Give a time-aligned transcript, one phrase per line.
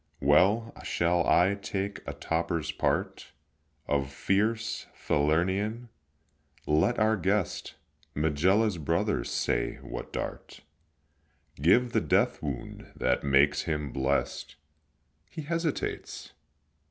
[0.19, 3.31] Well, shall I take a toper's part
[3.87, 5.89] Of fierce Falernian?
[6.65, 7.75] let our guest,
[8.15, 10.61] Megilla's brother, say what dart
[11.61, 14.55] Gave the death wound that makes him blest.
[15.29, 16.31] He hesitates?